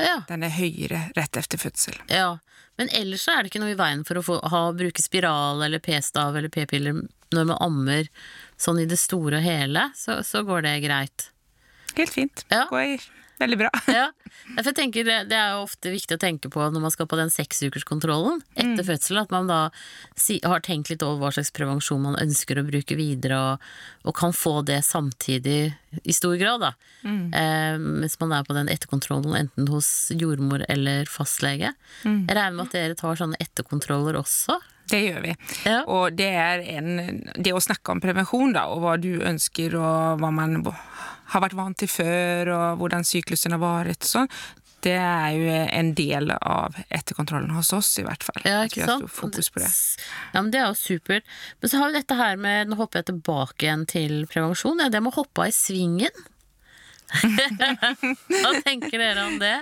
[0.00, 0.22] Ja.
[0.28, 1.98] Den er høyere rett etter fødsel.
[2.08, 2.38] ja.
[2.80, 5.82] Men ellers er det ikke noe i veien for å få, ha, bruke spiral eller
[5.84, 7.02] p-stav eller p-piller
[7.34, 8.06] når man ammer
[8.56, 11.26] sånn i det store og hele, så, så går det greit.
[11.98, 12.46] Helt fint.
[12.48, 12.62] Ja.
[12.70, 13.04] Går
[13.40, 13.70] veldig bra.
[13.90, 14.06] Ja,
[14.54, 17.18] jeg tenker det, det er jo ofte viktig å tenke på når man skal på
[17.18, 19.58] den seksukerskontrollen etter fødsel, at man da
[20.18, 23.68] si, har tenkt litt over hva slags prevensjon man ønsker å bruke videre, og,
[24.06, 25.72] og kan få det samtidig
[26.02, 26.72] i stor grad, da.
[27.04, 31.74] Eh, mens man er på den etterkontrollen enten hos jordmor eller fastlege.
[32.04, 34.60] Jeg regner med at dere tar sånne etterkontroller også?
[34.90, 35.34] Det gjør vi.
[35.68, 35.80] Ja.
[35.86, 40.22] Og det er en, det å snakke om prevensjon, da, og hva du ønsker, og
[40.22, 40.58] hva man
[41.30, 44.28] har vært vant til før, og hvordan syklusen har vært, sånn,
[44.80, 48.40] det er jo en del av etterkontrollen hos oss, i hvert fall.
[48.48, 49.04] Ja, At vi ikke har sant?
[49.04, 49.68] stor fokus på det.
[50.32, 51.26] Ja, men Det er jo supert.
[51.60, 54.80] Men så har vi dette her med Nå hopper jeg tilbake igjen til prevensjon.
[54.80, 56.24] Ja, det med å hoppe av i svingen.
[57.20, 59.56] Hva tenker dere om det?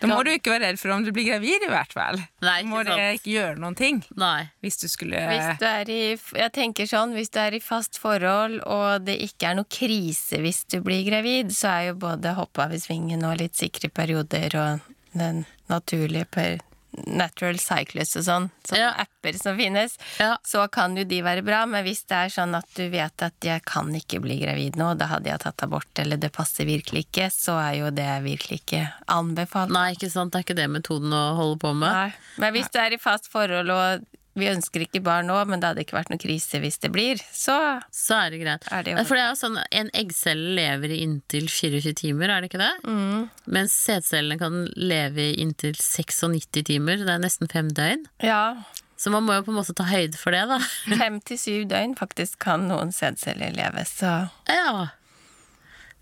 [0.00, 2.20] Da må du ikke være redd for om du blir gravid, i hvert fall.
[2.42, 3.20] Nei, Da må ikke det sant.
[3.20, 4.00] ikke gjøre noen ting.
[4.16, 4.50] Nei.
[4.62, 6.00] Hvis du skulle Hvis du er i,
[6.42, 10.40] jeg tenker sånn, hvis du er i fast forhold, og det ikke er noe krise
[10.42, 13.90] hvis du blir gravid, så er jo både hoppe av i svingen og litt sikre
[13.92, 16.60] perioder og den naturlige per
[17.06, 18.90] Natural cyclists og sånn, sånne Ja.
[19.06, 20.36] apper som finnes, Ja.
[20.44, 21.64] så kan jo de være bra.
[21.66, 24.96] Men hvis det er sånn at du vet at jeg kan ikke bli gravid nå,
[24.98, 28.60] da hadde jeg tatt abort, eller det passer virkelig ikke, så er jo det virkelig
[28.60, 29.70] ikke anbefalt.
[29.70, 30.32] Nei, ikke sant.
[30.32, 31.92] Det er ikke det metoden å holde på med.
[31.92, 32.12] Nei.
[32.38, 34.04] Men hvis du er i fast forhold og
[34.38, 37.20] vi ønsker ikke barn nå, men det hadde ikke vært noen krise hvis det blir,
[37.32, 37.56] så
[37.92, 38.64] Så er det greit.
[38.72, 42.40] Er det For det er jo sånn, En eggcelle lever i inntil 24 timer, er
[42.40, 42.70] det ikke det?
[42.88, 43.26] Mm.
[43.52, 47.02] Mens sædcellene kan leve i inntil 96 timer.
[47.04, 48.06] Det er nesten fem døgn.
[48.24, 48.44] ja.
[49.02, 50.60] Så man må jo på en måte ta høyde for det, da.
[51.00, 54.90] Fem til syv døgn faktisk kan noen sædceller leve, så Ja.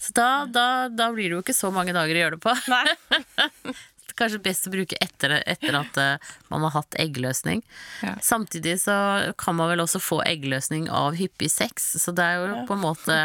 [0.01, 2.53] Så da, da, da blir det jo ikke så mange dager å gjøre det på.
[2.69, 3.73] Nei.
[4.21, 7.63] Kanskje best å bruke etter, etter at eh, man har hatt eggløsning.
[8.05, 8.15] Ja.
[8.25, 8.97] Samtidig så
[9.41, 12.85] kan man vel også få eggløsning av hyppig sex, så det er jo på en
[12.85, 13.17] måte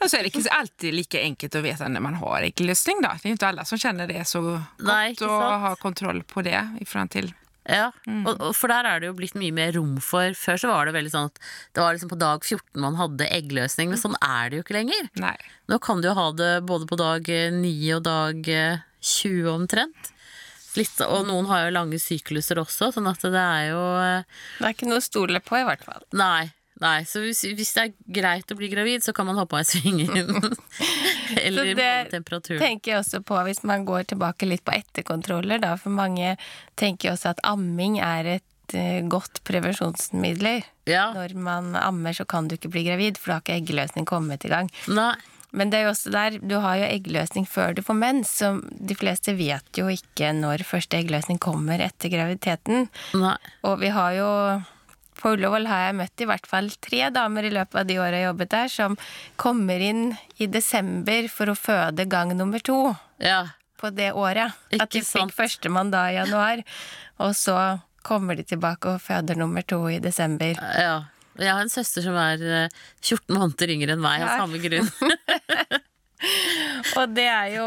[0.00, 2.98] Ja, så er det ikke alltid like enkelt å vite når man har eggløsning.
[3.04, 3.14] Da.
[3.20, 6.22] Det er jo ikke alle som kjenner det så godt Nei, ikke å ha kontroll
[6.28, 6.58] på det.
[6.82, 7.30] i forhold til
[7.64, 8.26] Ja, Mm.
[8.28, 10.34] og, og for der er det jo blitt mye mer rom for.
[10.36, 11.38] Før så var det veldig sånn at
[11.72, 14.76] det var liksom på dag 14 man hadde eggløsning, men sånn er det jo ikke
[14.76, 15.08] lenger.
[15.22, 15.36] Nei.
[15.72, 19.48] Nå kan du jo ha det både på dag eh, 9 og dag eh, 20
[19.54, 20.10] omtrent.
[20.76, 24.24] Litt, og noen har jo lange sykluser også, sånn at det er jo eh,
[24.58, 26.02] det er ikke noe å stole på, i hvert fall.
[26.18, 26.50] Nei.
[26.82, 29.62] Nei, så hvis, hvis det er greit å bli gravid, så kan man hoppe av
[29.62, 30.08] i svingen.
[31.44, 32.60] Eller Så det temperaturen.
[32.60, 36.34] tenker jeg også på hvis man går tilbake litt på etterkontroller, da, for mange
[36.80, 40.64] tenker jo også at amming er et eh, godt prevensjonsmiddel.
[40.90, 41.12] Ja.
[41.14, 44.44] Når man ammer, så kan du ikke bli gravid, for da har ikke eggløsning kommet
[44.44, 44.72] i gang.
[44.90, 45.14] Nei.
[45.54, 48.56] Men det er jo også der, du har jo eggløsning før du får mens, så
[48.58, 52.88] de fleste vet jo ikke når første eggløsning kommer etter graviditeten.
[53.14, 53.36] Nei.
[53.62, 54.30] Og vi har jo
[55.24, 58.18] På Ullevål har jeg møtt i hvert fall tre damer i løpet av de åra
[58.20, 58.96] jeg jobbet der, som
[59.40, 60.02] kommer inn
[60.36, 62.92] i desember for å føde gang nummer to
[63.24, 63.46] Ja.
[63.80, 64.52] på det året.
[64.70, 65.32] Ikke at de sant.
[65.32, 66.60] fikk førstemann da i januar,
[67.24, 67.56] og så
[68.04, 70.52] kommer de tilbake og føder nummer to i desember.
[70.60, 71.04] ja.
[71.36, 72.68] Jeg har en søster som er eh,
[73.02, 74.86] 14 måneder yngre enn meg, av samme grunn.
[77.00, 77.64] Og det er jo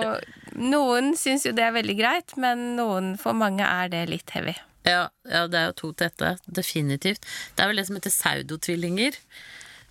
[0.58, 4.56] Noen syns jo det er veldig greit, men noen, for mange er det litt heavy.
[4.88, 6.36] Ja, ja, det er jo to tette.
[6.48, 7.26] Definitivt.
[7.56, 9.18] Det er vel det som heter pseudotvillinger.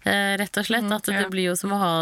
[0.06, 0.86] Eh, rett og slett.
[0.94, 1.94] At det blir jo som å ha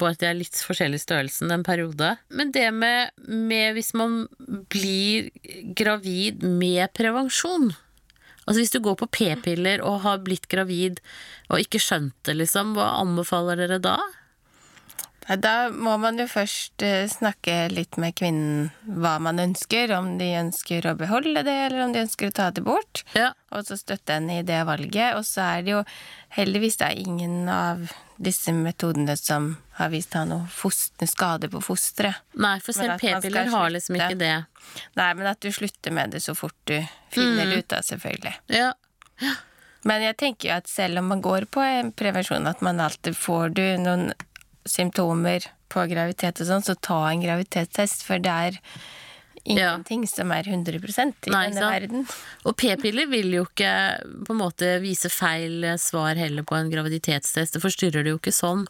[0.00, 2.14] Bare at de er litt forskjellig størrelsen en periode.
[2.32, 4.24] Men det med, med hvis man
[4.72, 5.28] blir
[5.76, 7.70] gravid med prevensjon
[8.46, 11.02] Altså Hvis du går på p-piller og har blitt gravid
[11.52, 13.98] og ikke skjønt det, liksom, hva anbefaler dere da?
[15.38, 20.32] Da må man jo først eh, snakke litt med kvinnen hva man ønsker, om de
[20.40, 23.04] ønsker å beholde det, eller om de ønsker å ta det bort.
[23.14, 25.14] Ja, Og så støtte henne i det valget.
[25.14, 25.82] Og så er det jo
[26.34, 27.84] heldigvis det er ingen av
[28.20, 32.18] disse metodene som har vist å ha noe foster, skade på fosteret.
[32.34, 34.34] Nei, for selv p-piller har liksom ikke det.
[34.98, 36.74] Nei, men at du slutter med det så fort du
[37.14, 37.50] finner Mm.
[37.50, 38.34] det ut av, selvfølgelig.
[38.48, 38.72] Ja,
[39.82, 43.16] Men jeg tenker jo at selv om man går på en prevensjon, at man alltid
[43.16, 44.10] får du noen
[44.68, 48.58] symptomer på graviditet og sånn, så ta en graviditetstest, for det er
[49.48, 51.72] ingenting som er 100% i Nei, denne sant?
[51.72, 52.02] verden.
[52.44, 53.70] Og p-piller vil jo ikke
[54.26, 57.54] på en måte vise feil svar heller på en graviditetstest.
[57.56, 58.66] Det forstyrrer det jo ikke sånn.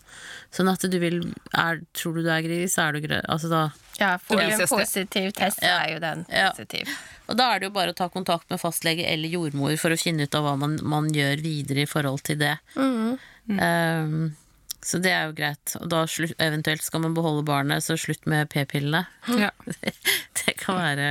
[0.54, 1.18] Sånn at du vil
[1.58, 3.26] er, Tror du du er gravid, så er du gravid.
[3.32, 3.64] Altså da
[3.98, 6.52] Ja, får du en positiv test, så er jo den Ja.
[6.52, 6.86] positiv.
[7.28, 9.98] Og da er det jo bare å ta kontakt med fastlege eller jordmor for å
[9.98, 12.58] finne ut av hva man, man gjør videre i forhold til det.
[12.76, 14.36] Um,
[14.84, 15.74] så det er jo greit.
[15.80, 19.04] Og da slutt, eventuelt skal man beholde barnet, så slutt med p-pillene.
[19.40, 19.52] Ja.
[20.40, 21.08] Det kan være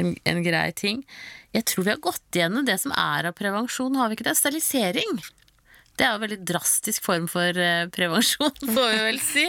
[0.00, 1.02] en, en grei ting.
[1.52, 4.36] Jeg tror vi har gått gjennom det som er av prevensjon, har vi ikke det?
[4.38, 5.18] Sterilisering.
[5.98, 9.44] Det er jo en veldig drastisk form for eh, prevensjon, får vi vel si.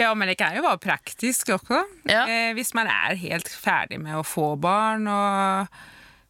[0.00, 1.82] Ja, men det kan jo være praktisk også.
[2.08, 2.24] Ja.
[2.24, 5.74] Eh, hvis man er helt ferdig med å få barn og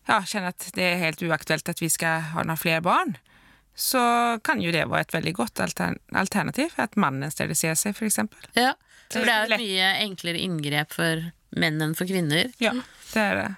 [0.09, 3.15] ja, kjenner at det er helt uaktuelt at vi skal ha noen flere barn,
[3.75, 4.01] så
[4.47, 6.75] kan jo det være et veldig godt altern alternativ.
[6.79, 8.21] At mannen steriliserer seg, f.eks.
[8.55, 8.75] Ja,
[9.11, 12.51] for det er jo et mye enklere inngrep for menn enn for kvinner.
[12.63, 12.75] Ja,
[13.13, 13.49] det er det.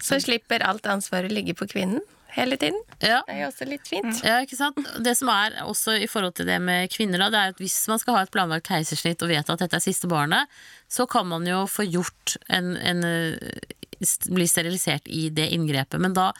[0.00, 2.04] Så slipper alt ansvaret ligge på kvinnen
[2.36, 2.78] hele tiden.
[3.00, 3.20] Ja.
[3.26, 4.22] Det er jo også litt fint.
[4.26, 4.78] Ja, ikke sant?
[5.04, 7.78] Det som er også i forhold til det med kvinner, da, det er at hvis
[7.90, 10.50] man skal ha et planlagt keisersnitt og vet at dette er siste barnet,
[10.90, 13.60] så kan man jo få gjort en, en eh,
[14.26, 16.30] bli sterilisert i det inngrepet, men da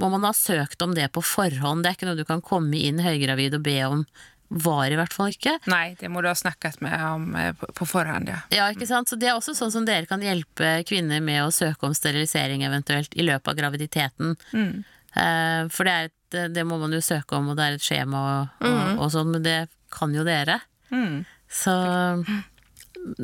[0.00, 1.84] må man ha søkt om det på forhånd.
[1.84, 4.04] Det er ikke noe du kan komme inn høygravid og be om.
[4.50, 5.52] Var i hvert fall ikke.
[5.70, 8.40] Nei, det må du ha snakket med om eh, på, forhånd, ja.
[8.50, 9.06] Ja, ikke sant?
[9.06, 12.64] Så Det er også sånn som dere kan hjelpe kvinner med å søke om sterilisering
[12.66, 14.34] eventuelt i løpet av graviditeten.
[14.50, 17.84] Eh, for det, er et, det må man jo søke om, og det er et
[17.84, 19.58] skjema og, og, og sånn, men det
[19.90, 20.60] kan jo dere.
[20.94, 21.24] Mm.
[21.50, 21.74] Så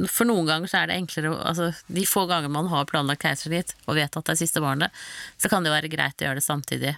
[0.09, 3.75] for noen ganger så er det enklere altså, De få ganger man har planlagt keisersnitt
[3.85, 4.95] og vet at det er siste barnet,
[5.37, 6.95] så kan det være greit å gjøre det samtidig.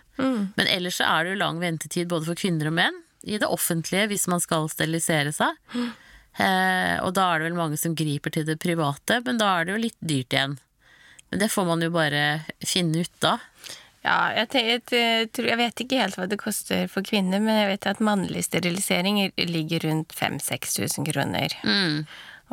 [0.57, 3.51] Men ellers så er det jo lang ventetid både for kvinner og menn i det
[3.51, 5.59] offentlige hvis man skal sterilisere seg.
[6.39, 9.67] Eh, og da er det vel mange som griper til det private, men da er
[9.67, 10.59] det jo litt dyrt igjen.
[11.29, 12.23] Men det får man jo bare
[12.63, 13.37] finne ut da.
[14.09, 14.49] Ja, jeg,
[14.89, 18.47] jeg, jeg vet ikke helt hva det koster for kvinner, men jeg vet at mannlig
[18.47, 21.57] sterilisering ligger rundt 5000-6000 kroner.
[21.67, 22.07] Mm.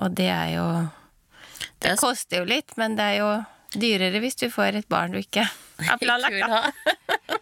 [0.04, 3.30] Og det er jo Det Det er koster jo litt, men det er jo
[3.76, 5.48] dyrere hvis du får et barn du ikke
[5.90, 6.44] har planlagt.
[6.44, 7.40] Da.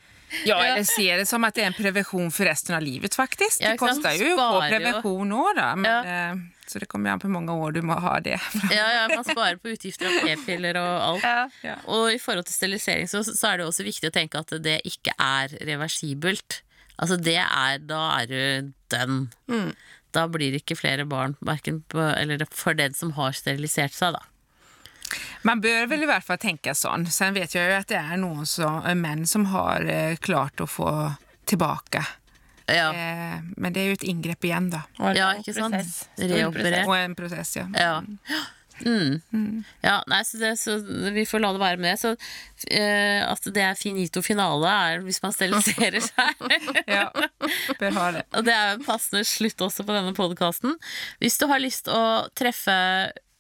[0.50, 3.60] Ja, eller ser det som at det er en prevensjon for resten av livet faktisk.
[3.62, 4.70] Det koster kostar ju att Sparar få ju.
[4.80, 5.76] prevention då, då.
[5.76, 8.40] Men, eh, Så det kommer an på hvor mange år du må ha det.
[8.74, 11.26] Ja, ja, man sparer på utgifter av p-piller og alt.
[11.28, 11.44] Ja.
[11.62, 11.76] Ja.
[11.94, 14.80] Og i forhold til sterilisering så, så er det også viktig å tenke at det
[14.90, 16.64] ikke er reversibelt.
[16.98, 19.62] Altså det er, da er du done.
[20.14, 24.26] Da blir det ikke flere barn, hverken for den som har sterilisert seg, da.
[25.46, 27.06] Man bør vel i hvert fall tenke sånn.
[27.12, 30.70] Sen vet jeg jo at det er noen som, menn som har eh, klart å
[30.70, 30.90] få
[31.50, 32.06] tillbaka.
[32.72, 34.86] Ja, Eh, men det er jo et inngrep igjen, da.
[35.04, 35.76] Og ja ikke sant?
[36.18, 36.86] Reoperert.
[36.86, 37.06] prosess.
[37.10, 37.66] En prosess, ja.
[37.76, 37.96] Ja.
[38.84, 39.64] Mm.
[39.84, 40.78] ja nei, så, det, så
[41.14, 42.00] vi får la det være med det.
[42.02, 42.14] Så
[42.74, 46.42] eh, at det er finito finale er hvis man steriliserer seg.
[46.90, 47.06] ja.
[47.80, 48.24] bør ha det.
[48.34, 50.76] Og det er en passende slutt også på denne podkasten.
[51.22, 52.02] Hvis du har lyst å
[52.38, 52.74] treffe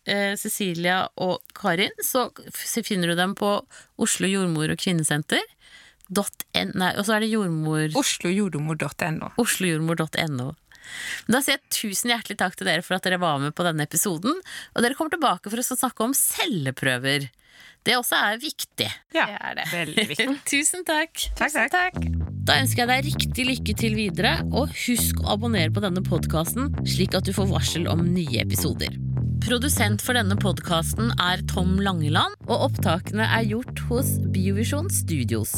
[0.05, 2.27] eh, Cecilia og Karin, så
[2.85, 3.55] finner du dem på
[4.03, 5.41] Oslo jordmor- og kvinnesenter.
[6.11, 7.87] N, nei, og så er det jordmor...
[7.99, 9.31] Oslojordomor.no.
[9.41, 10.49] oslojordmor.no.
[11.31, 13.85] Da sier jeg tusen hjertelig takk til dere for at dere var med på denne
[13.87, 14.35] episoden.
[14.75, 17.29] Og dere kommer tilbake for å snakke om celleprøver.
[17.83, 18.89] Det også er viktig.
[19.15, 19.65] Ja, Det er det.
[19.71, 20.27] veldig viktig.
[20.53, 21.25] Tusen takk.
[21.39, 21.71] Takk, takk.
[21.71, 21.97] Takk.
[22.43, 26.73] Da ønsker jeg deg riktig lykke til videre, og husk å abonnere på denne podkasten,
[26.83, 28.91] slik at du får varsel om nye episoder.
[29.43, 35.51] Produsent for denne podkasten er Tom Langeland, og opptakene er gjort hos Biovisjon Studios.